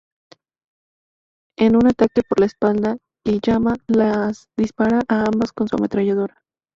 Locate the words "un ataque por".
1.75-2.39